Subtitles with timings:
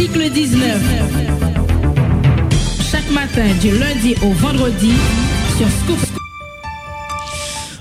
[0.00, 0.62] Article 19.
[2.88, 4.92] Chaque matin, du lundi au vendredi,
[5.56, 5.98] sur Scoop.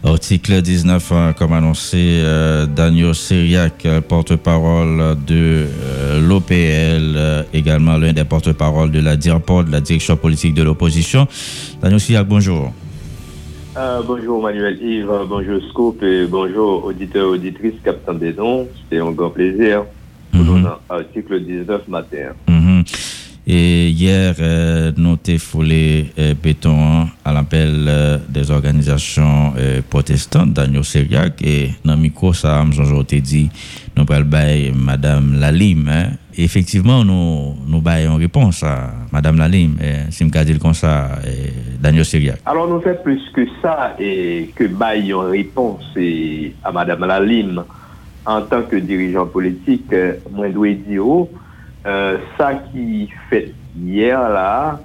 [0.04, 8.14] Article 19, hein, comme annoncé, euh, Daniel Syriac, euh, porte-parole de euh, l'OPL, également l'un
[8.14, 11.28] des porte-parole de la DIRPOD, la direction politique de l'opposition.
[11.84, 12.74] Daniel Syriac, bonjour.
[14.08, 18.68] bonjour Manuel Yves, bonjour Scoop et bonjour auditeurs auditrices Captain Bédon.
[18.90, 19.84] C'est un grand plaisir
[20.32, 20.78] pour mm -hmm.
[20.90, 22.34] article 19 matin.
[22.48, 22.84] Mhm.
[23.50, 30.52] Et hier, euh, nous avons foulé euh, béton à l'appel euh, des organisations euh, protestantes,
[30.52, 33.50] Daniel Seriac, et dans le micro, ça, nous dit,
[33.96, 35.88] nous avons Madame Lalim.
[35.88, 36.08] Hein.
[36.38, 39.78] Effectivement, nous, nous une réponse à Madame Lalim,
[40.12, 41.12] si je dire comme ça,
[41.80, 42.40] Daniel Seriac.
[42.46, 45.86] Alors, nous faisons plus que ça, et que bail une réponse
[46.66, 47.64] à Madame Lalim
[48.28, 49.92] en tant que dirigeant politique,
[50.30, 51.28] moi, je dois dire,
[51.88, 54.82] euh, ça qui fait hier là,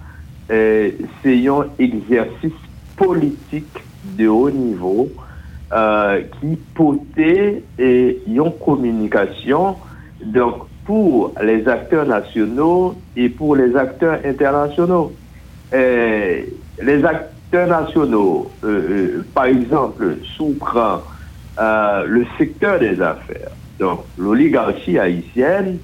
[0.52, 2.52] euh, c'est un exercice
[2.96, 5.10] politique de haut niveau
[5.72, 9.76] euh, qui portait une communication
[10.24, 15.16] donc pour les acteurs nationaux et pour les acteurs internationaux.
[15.72, 18.52] les acteurs nationaux,
[19.34, 20.54] par exemple, sous
[21.60, 23.56] euh, le secteur des affaires.
[23.78, 25.80] Donc, l'oligarchie haïtienne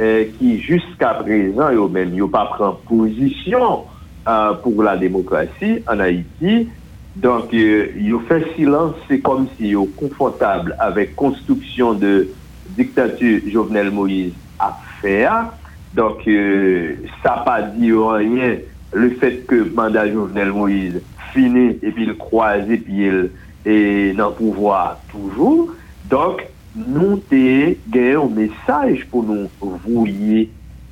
[0.00, 3.86] euh, qui jusqu'à présent, yo mèm, yo pa pren position
[4.28, 6.68] euh, pour la démocratie en Haïti,
[7.16, 12.36] donc euh, yo fè silence, c'est comme si yo confortable avec construction de
[12.68, 15.58] dictature Jovenel Moïse a fè a,
[15.92, 18.58] donc euh, sa pa di yo rien
[18.92, 23.32] le fèt que mandat Jovenel Moïse finit et puis il croise et puis il
[23.66, 25.72] E nan pouvoi toujou.
[26.10, 26.44] Donk,
[26.78, 29.48] nou te gen yon mesaj pou nou
[29.84, 30.46] vouye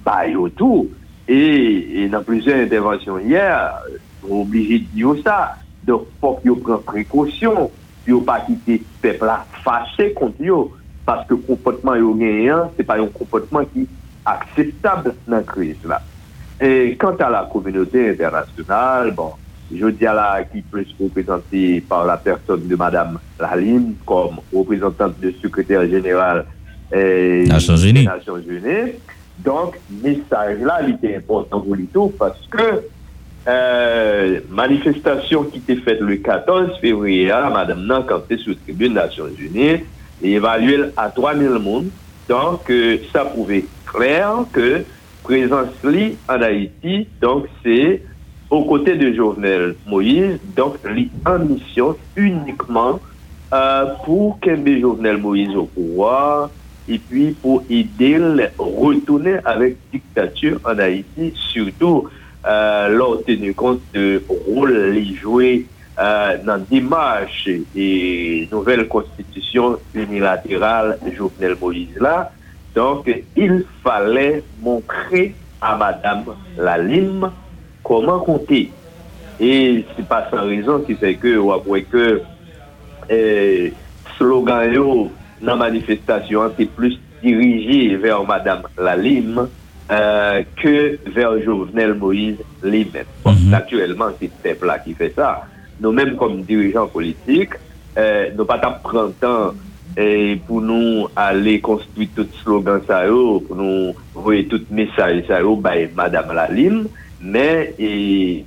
[0.07, 0.89] bayotou.
[1.27, 1.39] E,
[2.03, 3.79] e nan pleze intervensyon yer,
[4.23, 5.57] nou oblije diyo sa.
[5.87, 7.69] Donk, fok yo pren prekosyon,
[8.07, 10.65] yo pa kite pepla fache kont yo,
[11.07, 13.87] paske kompotman yo genyen, se pa yon kompotman ki
[14.27, 16.01] akseptable nan kriz la.
[16.59, 19.35] E kant a la kominote internasyonal, bon,
[19.75, 24.37] je dis à la qui peut se représenter par la personne de Madame Laline comme
[24.55, 26.47] représentante du secrétaire général
[26.93, 28.93] des Nations Unies.
[29.39, 32.83] Donc, message là, il était important pour tout parce que
[33.49, 39.01] euh, manifestation qui était faite le 14 février, hein, Madame Nan, quand la tribune des
[39.01, 39.83] Nations Unies,
[40.23, 41.89] évaluée à 3000 monde.
[42.29, 44.85] Donc, euh, ça prouvait clair que
[45.23, 45.69] présence
[46.29, 48.03] en Haïti, donc c'est
[48.51, 50.77] aux côtés de Jovenel Moïse, donc
[51.25, 53.01] en mission uniquement
[53.53, 56.51] euh, pour qu'aimer Jovenel Moïse au pouvoir
[56.89, 58.19] et puis pour aider
[58.59, 62.09] retourner avec dictature en Haïti, surtout
[62.47, 65.67] euh, lors tenu compte de rôle joué
[65.99, 72.33] euh, dans démarche et nouvelle constitution unilatérale Jovenel Moïse là.
[72.75, 77.31] Donc, il fallait montrer à Madame Lalime
[77.87, 78.71] comment compter?
[79.39, 82.23] Et c'est pas sans raison qui fait que, ou après que,
[83.09, 83.73] eh,
[84.17, 85.11] slogan yo,
[85.41, 89.49] dans la manifestation, c'est plus dirigé vers Madame Lalime
[89.91, 93.05] euh, que vers Jovenel Moïse lui-même.
[93.25, 93.51] Mhm.
[93.51, 95.45] Naturellement, c'est ce peuple-là qui fait ça.
[95.81, 97.55] Nous-mêmes, comme dirigeants politiques,
[97.99, 99.53] euh, nous pas prendre temps
[99.99, 105.89] et pour nous aller construire tout slogan ça, pour nous envoyer tout message ça, by
[105.95, 106.89] Madame Lalime
[107.21, 108.45] mais et,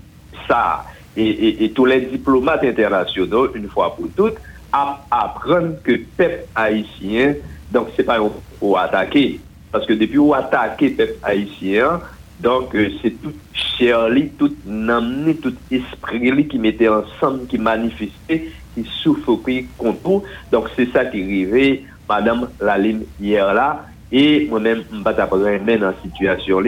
[0.47, 0.85] ça,
[1.15, 4.37] et, tous les diplomates internationaux, une fois pour toutes,
[4.71, 7.35] apprennent que le peuple haïtien,
[7.71, 8.19] donc c'est pas
[8.59, 9.39] pour attaquer,
[9.71, 12.01] parce que depuis où attaquer le peuple haïtien,
[12.39, 18.83] donc euh, c'est tout Shirley, tout namni, tout esprit qui mettait ensemble, qui manifestait, qui
[19.01, 20.23] suffoquait contre.
[20.51, 25.95] Donc c'est ça qui arrivait, Madame Laline hier là, et moi-même, je vais dans la
[26.01, 26.61] situation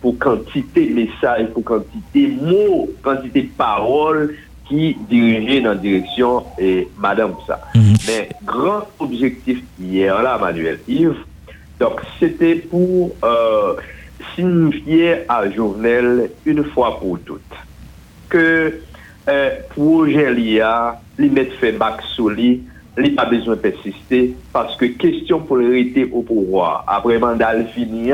[0.00, 4.34] pour quantité de messages, pour quantité de mots, quantité de paroles
[4.68, 7.60] qui dirigeaient dans la direction et Madame ça.
[7.74, 7.94] Mhm.
[8.06, 11.16] Mais grand objectif hier là, Manuel Yves,
[11.80, 13.74] donc c'était pour euh,
[14.34, 17.40] signifier à Journal une fois pour toutes
[18.28, 18.80] que
[19.28, 21.72] euh, projet l'IA, mettre fait
[22.38, 22.60] il
[22.96, 28.10] n'a pas besoin de persister parce que question pour l'hériter au pouvoir, après mandat fini,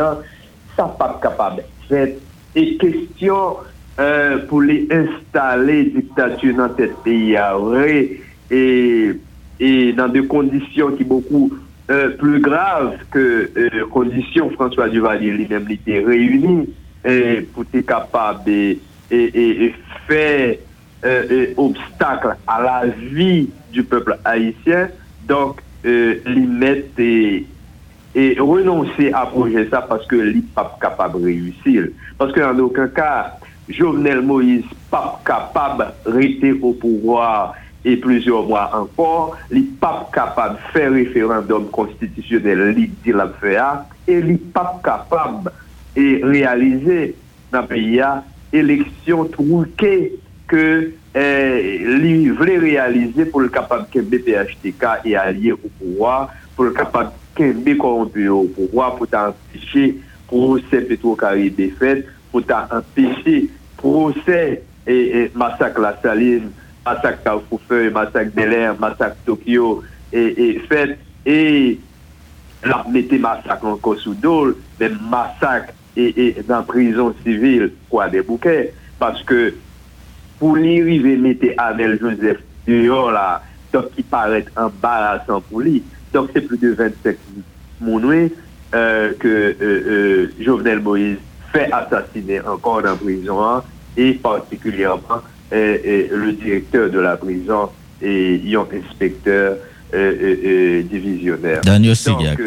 [0.77, 1.65] ça pas capable
[2.55, 3.56] et question
[3.99, 7.37] euh, pour les installer dictature dans ce pays
[8.50, 9.12] et,
[9.61, 11.53] et dans des conditions qui beaucoup
[11.91, 16.69] euh, plus grave que euh, condition François Duvalier lui-même était réuni
[17.05, 18.77] et pour être capable de
[19.12, 19.75] et,
[21.02, 24.88] et, euh, obstacle à la vie du peuple haïtien.
[25.26, 27.47] Donc, euh, les mettre et,
[28.14, 31.88] et, renoncer à projet ça parce que n'est pas capable de réussir.
[32.19, 33.37] Parce qu'en aucun cas,
[33.69, 37.55] Jovenel Moïse pas capable de rester au pouvoir
[37.85, 43.31] et plusieurs mois encore, n'est pas capable de faire référendum constitutionnel, dit la
[44.06, 45.50] et n'est pas capable
[45.96, 47.14] de réaliser
[47.53, 48.03] dans le pays
[48.53, 50.12] élection truquée
[50.50, 56.73] que euh, voulait réaliser pour le capable que BPHTK est allié au pouvoir, pour le
[56.73, 62.43] capable que corrompu au pouvoir, pour empêcher procès Petro-Caribé défaite, pour
[62.73, 66.50] empêcher procès et, et, massacre La Saline,
[66.85, 67.61] massacre Carrefour
[67.93, 71.79] massacre Bel massacre Tokyo et, et fait et
[72.64, 76.37] la mettait massacre encore sous dole, mais massacre et, et
[76.67, 79.55] prison civile quoi des bouquets parce que
[80.40, 83.42] pour lui arriver mettre Joseph dehors là
[83.72, 87.19] donc qui paraît embarrassant pour lui donc c'est plus de 27
[87.81, 88.00] mois
[88.72, 91.16] euh, que euh, euh, Jovenel Moïse
[91.52, 93.64] fait assassiner encore dans prison hein,
[93.96, 95.22] et particulièrement
[95.52, 97.70] le directeur de la prison
[98.00, 99.56] et un inspecteur
[99.93, 101.62] divisionnaire.
[101.62, 102.40] Daniel Donc,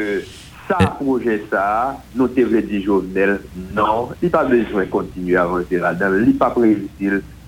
[0.69, 3.41] ça, projet ça, nous devons dire Jovenel,
[3.75, 6.87] non, il n'y a pas besoin de continuer à avancer là-dedans, il n'est pas prévu.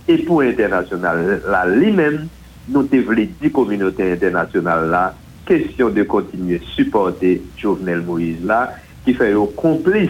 [0.08, 2.28] Et pour l'international, là, lui-même,
[2.68, 5.16] nous devons dire communauté internationale là,
[5.46, 8.74] question de continuer à supporter Jovenel Moïse là,
[9.04, 10.10] qui fait au complice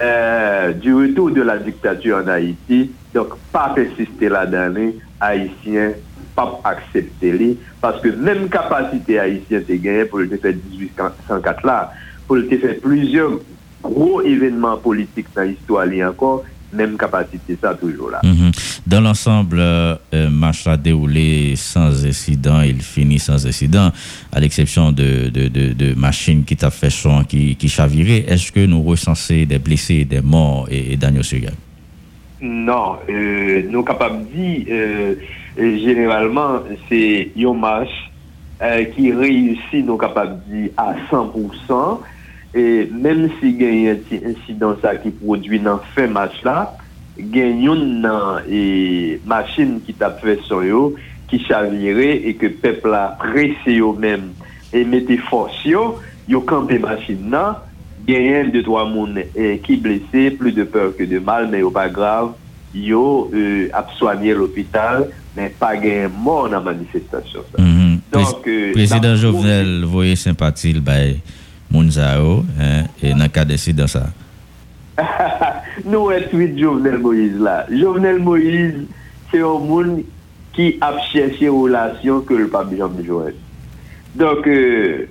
[0.00, 2.92] euh, du retour de la dictature en Haïti.
[3.14, 5.92] Donc, pas persister là-dedans, haïtien,
[6.34, 11.92] pas accepter parce que même capacité haïtienne c'est gagné pour le fait 1804 là,
[12.26, 13.32] pour le fait plusieurs
[13.82, 18.20] gros événements politiques dans l'histoire encore, même capacité, ça toujours là.
[18.22, 18.80] Mm-hmm.
[18.86, 19.96] Dans l'ensemble, euh,
[20.30, 23.90] match a déroulé sans incident, il finit sans incident,
[24.32, 28.24] à l'exception de, de, de, de machines qui t'a fait son, qui, qui chavirait.
[28.28, 31.54] Est-ce que nous recensons des blessés, des morts et, et Daniel Sugal?
[32.40, 35.14] Non, euh, nous capables de dire, euh,
[35.56, 36.58] généralement,
[36.88, 37.88] c'est un match
[38.60, 42.00] euh, qui réussit, nous capables de dire, à 100%.
[42.54, 46.68] e menm si gen yon ti insidansa ki prodwi nan fe match la,
[47.16, 50.82] gen yon nan e machin ki tap fe son yo,
[51.30, 54.32] ki chavire e ke pepla prese yo menm
[54.72, 57.56] e mette fos yo, yo kampe machin nan,
[58.06, 61.64] gen yon de 3 moun e, ki blese, plu de peur ke de mal, men
[61.64, 62.34] yo pa grav,
[62.76, 65.06] yo e, ap soanye l'opital,
[65.36, 67.60] men pa gen yon mor nan manifestasyon sa.
[67.62, 68.00] Mm -hmm.
[68.12, 71.22] Donk, Prez, euh, Prezident Jovenel voye sympatil baye
[71.72, 72.42] moun za yo,
[73.00, 74.10] e nan ka desi dan sa.
[75.90, 77.62] nou e wè tweet Jovenel Moïse la.
[77.70, 78.84] Jovenel Moïse,
[79.30, 80.02] se yo moun
[80.56, 83.38] ki ap chèche relasyon ke l'pap jom jwen.
[84.18, 85.06] Donk, euh,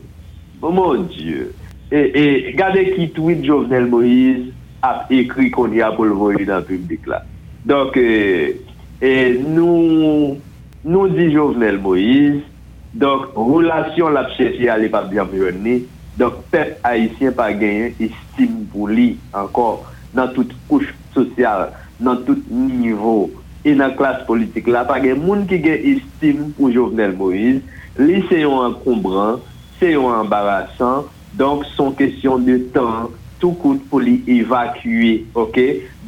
[0.61, 1.49] oh mon dieu,
[1.89, 2.25] e, e
[2.57, 4.51] gade ki tweet Jovenel Moïse
[4.85, 7.23] ap ekri kon ya pou l'voye nan publik la.
[7.65, 8.53] Donk, euh,
[9.01, 10.37] e euh, nou,
[10.85, 12.45] nou di Jovenel Moïse,
[12.93, 15.79] donk, relasyon l'ap chèche a l'pap jom jwen ni,
[16.19, 19.85] Donk pep Haitien pa genyen estime pou li ankor
[20.15, 21.69] nan tout kouch sosyal,
[22.03, 23.29] nan tout nivou,
[23.63, 24.83] e nan klas politik la.
[24.87, 27.63] Pa gen moun ki gen estime pou Jovenel Moïse,
[27.99, 29.39] li se yon ankombran,
[29.79, 31.07] se yon ambarasan,
[31.39, 33.09] donk son kesyon de tan,
[33.41, 35.57] tout kout pou li evakue, ok,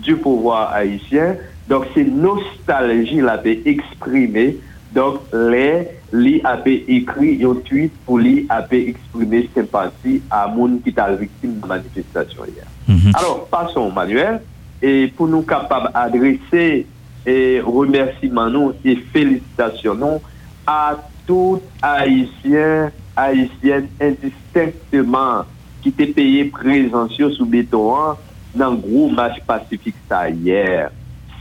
[0.04, 1.40] du pouvoir Haitien.
[1.70, 4.50] Donk se nostalji la pe eksprime,
[4.94, 10.90] Donc, les li a écrit un tweet pour lui a exprimer sympathie à moun qui
[10.90, 12.66] est victime de la manifestation hier.
[12.88, 13.12] Mhm.
[13.16, 14.42] Alors, passons, Manuel,
[14.82, 16.86] et pour nous capables d'adresser
[17.26, 20.22] et remerciements nous et félicitations
[20.68, 25.46] à tout Haïtien, Haïtienne indistinctement
[25.82, 28.16] qui était payé présence sous béton
[28.56, 30.92] dans le gros match pacifique ça hier.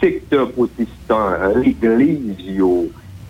[0.01, 2.37] Secteur protestant, l'église,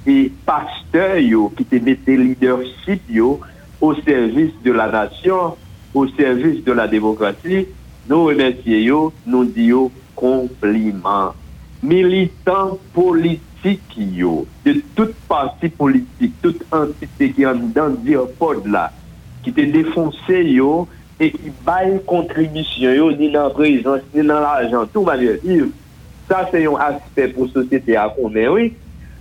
[0.08, 3.36] e pasteur yo ki te mette leadership yo
[3.82, 5.58] ou servis de la nasyon,
[5.92, 7.66] ou servis de la demokrasi,
[8.06, 11.34] nou remersiye yo, nou di yo kompliment.
[11.82, 18.86] Militant politik yo, de tout parti politik, tout entite ki an dan dir pod la,
[19.42, 20.86] ki te defonse yo,
[21.18, 25.40] e ki baye kontribisyon yo, ni nan prezans, ni nan l'ajan, tout manye.
[26.30, 28.70] Sa se yon aspect pou sosete a konmen, oui,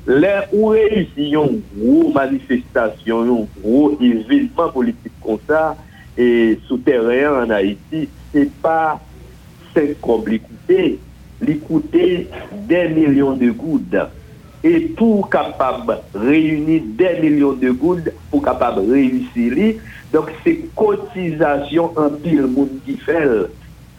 [0.08, 5.78] Là où réussit une grosse manifestation, un gros événement politique comme ça,
[6.18, 9.00] et souterrain en Haïti, c'est pas
[9.74, 11.00] 5 comme l'écouter,
[11.40, 12.28] l'écouter
[12.68, 13.96] des millions de gouttes.
[14.64, 19.76] Et pour capable réunir des millions de gouttes, pour capable réussir,
[20.12, 23.28] donc c'est cotisation en pile monde qui fait,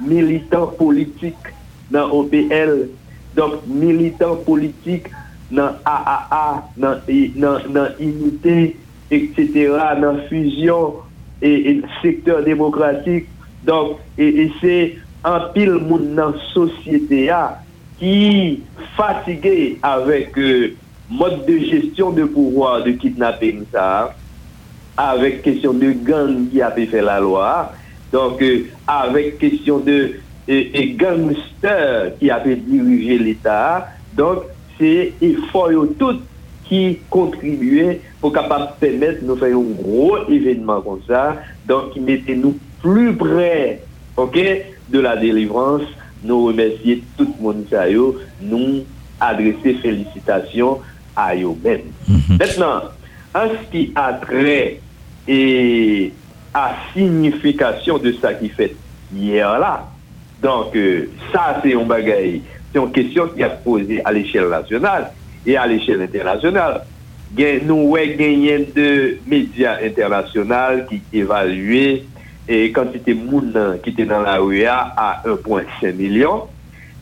[0.01, 1.35] militant politique
[1.91, 2.89] dans OPL,
[3.35, 5.07] donc militant politique
[5.53, 6.45] nan AAA,
[6.81, 7.03] nan,
[7.37, 8.77] nan, nan Unité,
[9.13, 11.03] etc., nan Fusion,
[11.43, 13.29] e sektor demokratik.
[13.63, 14.77] Donk, e se
[15.23, 17.43] an pil moun nan sosyete a
[18.01, 18.63] ki
[18.97, 20.73] fatige avèk euh,
[21.13, 24.11] mod de gestyon de pouvoi de kidnapping sa,
[24.99, 27.71] avèk kesyon de gang ki apè fè la loa,
[28.11, 29.99] donk euh, avèk kesyon de
[30.51, 34.51] euh, gangster ki apè dirije l'Etat, donk
[34.83, 36.19] C'est effort tout
[36.65, 41.37] qui contribuait pour capable permettre de nous faire un gros événement comme ça.
[41.69, 43.81] Donc, qui mettait nous plus près,
[44.17, 44.37] ok,
[44.89, 45.83] de la délivrance.
[46.25, 48.83] Nous remercier tout le monde, nous
[49.21, 50.81] adresser félicitations
[51.15, 51.93] à eux-mêmes.
[52.09, 52.39] Mhm.
[52.41, 52.83] Maintenant,
[53.37, 54.81] en ce qui a trait
[55.29, 56.13] et
[56.53, 58.75] à signification de ça qui fait
[59.15, 59.89] hier là,
[60.43, 62.41] donc euh, ça c'est un bagage,
[62.73, 65.13] c'est une question qui a posée à l'échelle nationale
[65.45, 66.83] et à l'échelle internationale.
[67.37, 72.05] Nous avons gagné de médias internationaux qui évaluaient
[72.49, 76.45] et quantité de monde qui était dans la rue à 1,5 million.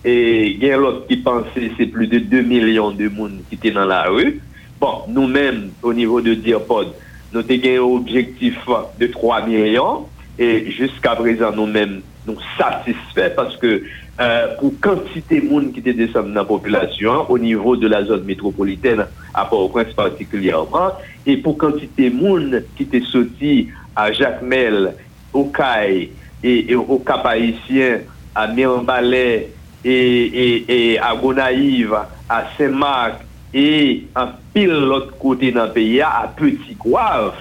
[0.04, 3.56] Et il y a l'autre qui pensait c'est plus de 2 millions de monde qui
[3.56, 4.40] étaient dans la rue.
[4.80, 6.94] Bon, nous-mêmes, au niveau de Diapod,
[7.32, 8.56] nous avons un objectif
[8.98, 10.06] de 3 millions.
[10.38, 13.82] Et jusqu'à présent, nous-mêmes, nous satisfaits parce que
[14.20, 18.04] euh, pour quantité de monde qui était descendu dans la population, au niveau de la
[18.04, 20.92] zone métropolitaine, à Port-au-Prince particulièrement,
[21.24, 24.94] et pour quantité de monde qui était sorti à Jacmel,
[25.32, 26.10] au CAI
[26.42, 28.00] et, au Cap Haïtien,
[28.34, 29.52] à Mirambalais
[29.84, 31.96] et, à Gonaïve,
[32.28, 37.34] à Saint-Marc et à pile l'autre côté dans le pays, à Petit Coivre.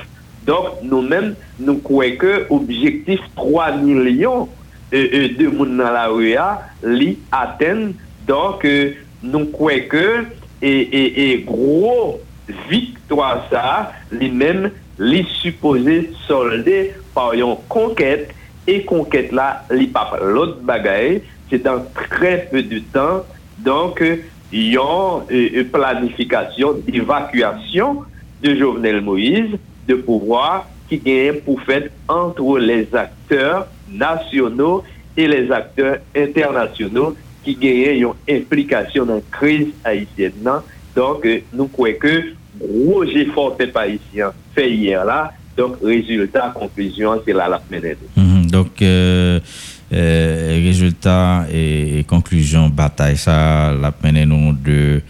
[0.46, 4.50] Donc, nous-mêmes, nous croyons que l'objectif 3 millions
[4.92, 6.48] E, e, de moun nan la ou ya
[6.82, 7.92] li aten
[8.26, 10.06] donk e, nou kwe ke
[10.66, 12.18] e gro
[12.72, 13.66] viktwa sa
[14.10, 16.80] li men li suppose solde
[17.14, 18.34] par yon konket
[18.66, 21.20] e konket la li pap lot bagay
[21.52, 23.22] se dan trepe du tan
[23.62, 24.02] donk
[24.50, 25.30] yon
[25.70, 28.02] planifikasyon evakuasyon
[28.42, 34.84] de Jovenel Moïse de pouvoir ki gen pou fèd antre les akteurs nationaux
[35.16, 40.34] et les acteurs internationaux qui gagnent une implication dans la crise haïtienne.
[40.96, 42.24] Donc, nous croyons que
[42.60, 45.32] gros effort fait par haïtien fait hier là.
[45.58, 47.98] Donc, résultat, conclusion, c'est là la mener.
[48.16, 48.50] Mhm.
[48.50, 49.40] donc, euh,
[49.92, 55.02] euh, résultat et, conclusion, bataille, ça, la mener nous de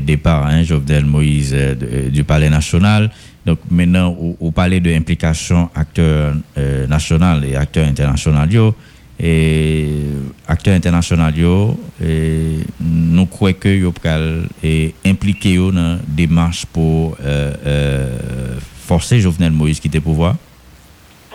[0.00, 3.10] départ, hein, Jovenel Moïse euh, du Palais national.
[3.48, 8.74] Donc maintenant, vous, parlez de l'implication acteurs euh, nationaux et acteurs internationaux.
[9.18, 9.88] Et
[10.46, 11.78] acteurs internationaux,
[12.78, 19.80] nous croyons que vous pouvez impliquer dans la démarche pour euh, euh, forcer Jovenel Moïse
[19.80, 20.36] quitter le pouvoir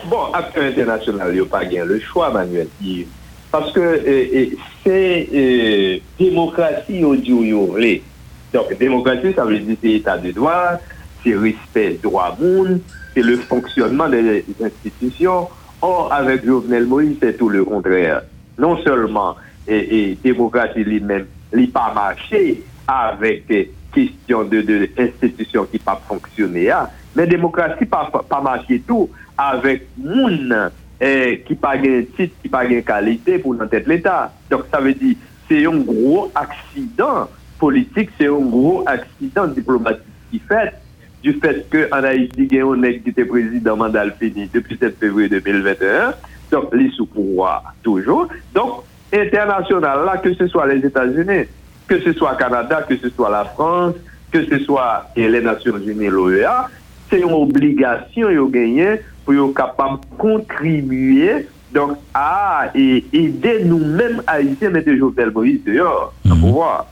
[0.08, 2.68] Bon, acteurs internationaux n'ont pas le choix, Manuel.
[3.50, 4.02] Parce que
[4.84, 7.16] c'est démocratie au
[8.54, 10.78] Donc, démocratie, ça veut dire c'est état de droit,
[11.24, 12.80] c'est respect droit monde,
[13.14, 15.48] c'est le fonctionnement des institutions.
[15.82, 18.22] Or, avec Jovenel Moïse, c'est tout le contraire.
[18.58, 23.46] Non seulement et, démocratie lui-même, il pas marché avec
[23.92, 26.88] question de, de institutions qui pas fonctionner, hein.
[27.14, 32.66] mais démocratie pas pas marché tout avec monde eh, qui pas de titre, qui pas
[32.66, 34.32] de qualité pour notre tête l'État.
[34.50, 35.16] Donc ça veut dire
[35.48, 37.28] c'est un gros accident
[37.58, 40.72] politique, c'est un gros accident diplomatique qui fait
[41.24, 44.98] du fait qu'en Haïti, il y a un qui était président mandat fini depuis 7
[45.00, 46.12] février 2021.
[46.52, 48.28] Donc, les sous-pouvoirs toujours.
[48.54, 51.46] Donc, international, là, que ce soit les États-Unis,
[51.88, 53.94] que ce soit Canada, que ce soit la France,
[54.30, 56.68] que ce soit les Nations Unies, l'OEA,
[57.08, 64.70] c'est une obligation de gagner pour être capable de contribuer donc à aider nous-mêmes Haïtiens
[64.70, 66.40] mettre Jovenel Moïse dehors, mm -hmm.
[66.40, 66.86] pouvoir.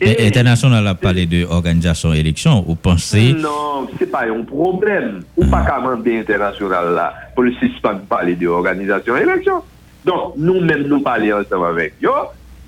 [0.00, 2.62] Et, international a parlé de organisation élection.
[2.66, 3.34] Vous pensez?
[3.34, 5.22] Non, c'est pas un problème.
[5.36, 9.62] Ou pas qu'à demander international là pour le suspendre parler de organisation élection.
[10.04, 12.08] Donc nous-mêmes nous parlons ensemble avec eux.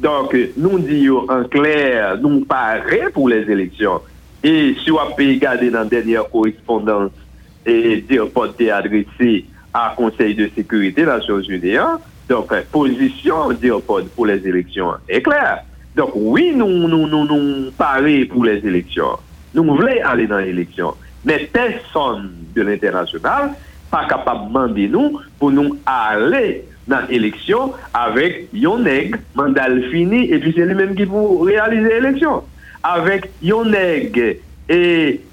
[0.01, 4.01] Donc nous disons en clair, nous parlons pour les élections.
[4.43, 7.11] Et si on peut regarder dans la dernière correspondance
[7.65, 9.45] et dire pas adressé
[9.75, 11.77] à Conseil de sécurité des Nations Unies.
[11.77, 11.99] Hein.
[12.29, 15.65] Donc, position d'IOPOD pour les élections est claire.
[15.97, 19.23] Donk, oui, nou, nou, nou, nou pare pou les eleksyon.
[19.57, 20.97] Nou vle ale nan eleksyon.
[21.27, 23.55] Men person de l'internasyonal
[23.91, 30.53] pa kapab mande nou pou nou ale nan eleksyon avek yon neg mandal fini epi
[30.55, 32.45] se li men ki pou realize eleksyon.
[32.87, 34.21] Avek yon neg
[34.71, 34.83] e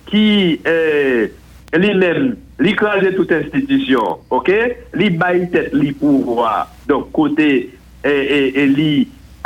[0.08, 0.28] ki
[0.70, 1.28] eh,
[1.76, 2.32] li men
[2.64, 4.50] li kranje tout institisyon, ok?
[4.96, 6.70] Li bayi tet li pouvwa.
[6.88, 7.68] Donk, kote e
[8.08, 8.92] eh, eh, li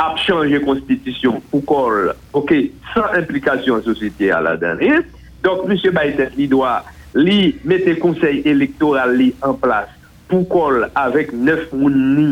[0.02, 2.54] ap chanje konstitisyon pou kol, ok,
[2.92, 4.82] san implikasyon sosite a la dan.
[4.82, 5.00] E,
[5.44, 5.74] donk, M.
[5.74, 6.80] Biden li doa
[7.18, 9.90] li mette konsey elektoral li an plas
[10.28, 12.28] pou kol avek nef moun ni,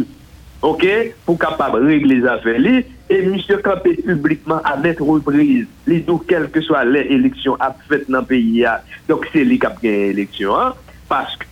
[0.66, 0.85] ok,
[1.26, 2.78] pou kapab regle zafè li,
[3.11, 3.35] e M.
[3.66, 8.62] Kampé publikman a mette reprise li do kelke swa le eleksyon ap fèt nan peyi
[8.62, 8.78] ya.
[9.11, 11.46] Donk, se li kap gen eleksyon, an, pask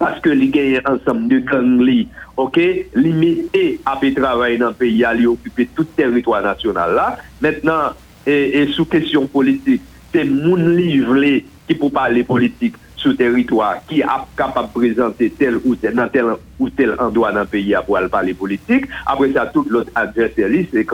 [0.00, 2.06] parce que les gagnent ensemble de gangs
[2.38, 2.58] ok,
[2.94, 7.18] limité à travailler dans le pays, à occuper tout le territoire national là.
[7.40, 7.90] Maintenant,
[8.26, 14.06] et, sous question politique, c'est moun livré qui peut parler politique le territoire, qui est
[14.36, 15.96] capable de présenter tel ou tel,
[16.58, 18.86] ou tel endroit dans le pays pour parler politique.
[19.06, 20.86] Après ça, tout l'autre adversaire, c'est.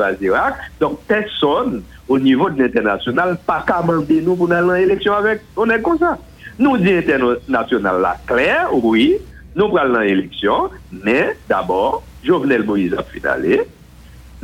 [0.80, 5.42] Donc, personne, au niveau de l'international, pas qu'à nous pour aller en élection avec.
[5.56, 6.18] On est comme ça.
[6.56, 9.10] Nou di international la kler, oui,
[9.56, 10.72] nou pral nan eleksyon,
[11.04, 13.60] men d'abord, Jovenel Moïse ap finalè,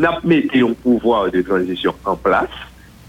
[0.01, 2.53] nap mette yon pouvoir de transition en plas,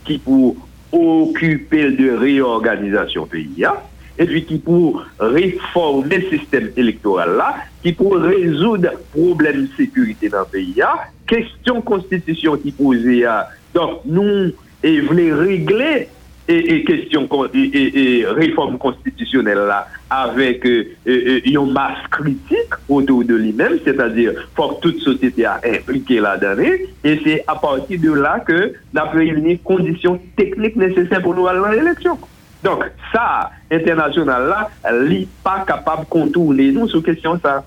[0.07, 0.53] ki pou
[0.93, 3.75] okupel de reorganizasyon peyi ya,
[4.17, 10.29] et puis qui pour réformer le système électoral là, qui pour résoudre problème de sécurité
[10.29, 13.49] dans le pays là, question constitution qui posée là.
[13.73, 14.51] Donc nous,
[14.83, 16.09] et voulons régler
[16.47, 23.79] et, question et, réforme constitutionnelle là avec euh, euh, une masse critique autour de lui-même,
[23.83, 26.63] c'est-à-dire faut toute société a impliqué là-dedans
[27.03, 31.47] et c'est à partir de là que nous avons réuni conditions techniques nécessaires pour nous
[31.47, 32.17] aller dans l'élection.
[32.63, 37.63] Donc ça, international là, n'est pas capable de contourner nous sur question ça.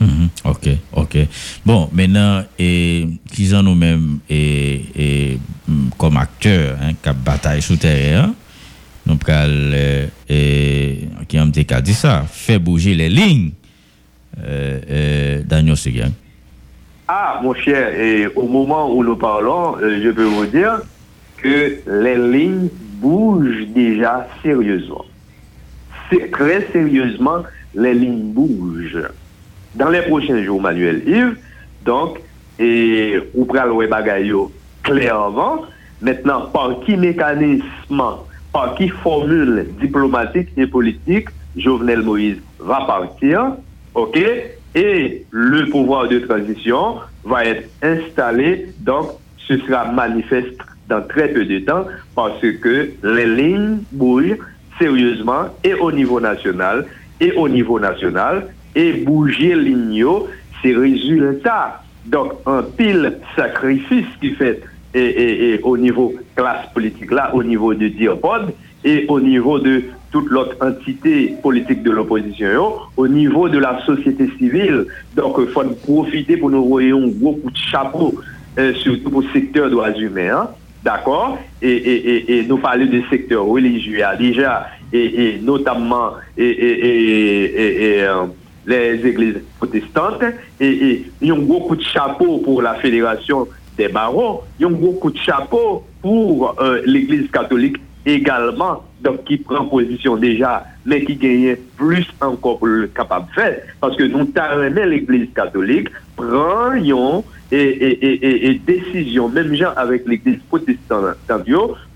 [0.00, 0.28] Mhm.
[0.44, 1.16] ok, ok.
[1.64, 5.38] Bon, maintenant, et, qui sont nous-mêmes et,
[5.98, 8.28] comme acteurs hein, qui bataille sous terre,
[9.06, 10.10] nous avons
[11.28, 13.50] qui ont dit ça, fait bouger les lignes
[14.44, 16.10] euh, euh, Daniel Seguin.
[17.08, 20.80] Ah, mon cher, et au moment où nous parlons, euh, je peux vous dire
[21.36, 22.68] que les lignes
[23.00, 25.04] bougent déjà sérieusement.
[26.32, 29.08] Très sérieusement, les lignes bougent
[29.74, 31.36] dans les prochains jours, Manuel Yves.
[31.84, 32.18] Donc,
[32.58, 34.50] et ou pral bagayo
[34.86, 35.66] clairement.
[36.00, 38.02] Maintenant, par qui mécanisme,
[38.52, 43.56] par qui formule diplomatique et politique, Jovenel Moïse va partir,
[43.94, 44.18] ok,
[44.74, 51.44] et le pouvoir de transition va être installé, donc ce sera manifeste dans très peu
[51.44, 54.38] de temps parce que les lignes bougent
[54.78, 56.84] sérieusement et au niveau national
[57.20, 60.28] et au niveau national et bouger l'igno,
[60.62, 61.82] c'est résultat.
[62.04, 64.62] Donc, un pile sacrifice qui fait
[64.96, 68.52] et, au niveau classe politique là, au niveau de Diopod
[68.84, 69.82] et au niveau de
[70.12, 74.86] toute l'autre entité politique de l'opposition, au niveau de la société civile.
[75.14, 78.14] Donc, il faut profiter pour nous voyons un gros coup de chapeau,
[78.58, 80.30] euh, surtout pour le secteur droits humains.
[80.34, 80.50] Hein.
[80.84, 81.36] D'accord?
[81.60, 88.26] Et, et, et, nous parler du secteur religieux déjà, et, notamment, et, euh,
[88.66, 90.22] les églises protestantes
[90.60, 94.68] et, a un gros coup de chapeau pour la fédération des barons, il y a
[94.68, 100.64] un gros coup de chapeau pour euh, l'église catholique également, donc qui prend position déjà,
[100.84, 103.60] mais qui gagne plus encore pour le capable de faire.
[103.80, 106.72] Parce que nous t'arrêtons l'église catholique, prend
[107.52, 111.16] et, et, et, décision, même gens avec l'église protestante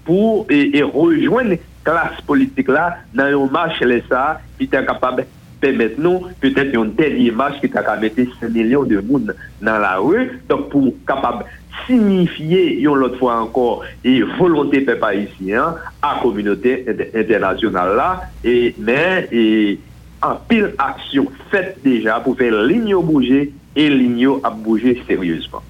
[0.05, 5.25] pour et, rejoindre classe politique là dans une marche les ça qui est capable
[5.63, 9.97] pemet nou, petèt yon tel imaj ki ta kamete 5 milyon de moun nan la
[10.03, 11.45] wè, tak pou kapab
[11.87, 18.11] signifiye yon lot fwa ankor e volonté pe pa isi an, a kominote internasyonal la,
[18.45, 19.79] e men, e
[20.27, 23.47] an pil aksyon fèt deja pou fè ligno bouje,
[23.79, 25.63] e ligno ap bouje seryouzman.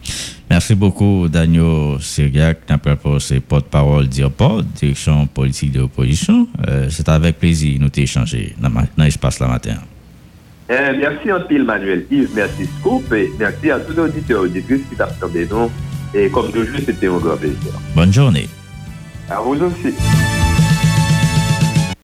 [0.51, 2.59] Merci beaucoup, Daniel Sergac,
[3.21, 6.49] c'est porte-parole d'IOPOD, direction politique de l'opposition.
[6.67, 9.77] Euh, c'est avec plaisir nous t'échanger dans l'espace la matin.
[10.69, 14.49] Eh, merci en pile, Manuel Yves, merci Scoop, et merci à tous les auditeurs et
[14.49, 15.71] auditrices qui t'attendent nous.
[16.15, 17.73] Et comme toujours, c'était un grand plaisir.
[17.95, 18.49] Bonne journée.
[19.29, 19.95] À vous aussi.